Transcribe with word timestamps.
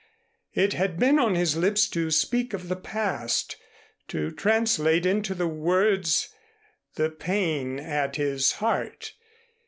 It 0.55 0.73
had 0.73 0.97
been 0.97 1.19
on 1.19 1.35
his 1.35 1.55
lips 1.55 1.87
to 1.89 2.09
speak 2.09 2.55
of 2.55 2.69
the 2.69 2.75
past, 2.75 3.55
to 4.07 4.31
translate 4.31 5.05
into 5.05 5.35
the 5.35 5.45
words 5.47 6.33
the 6.95 7.11
pain 7.11 7.77
at 7.79 8.15
his 8.15 8.53
heart. 8.53 9.13